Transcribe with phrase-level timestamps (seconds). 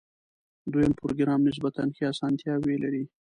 [0.71, 3.03] دویم پروګرام نسبتاً ښې آسانتیاوې لري.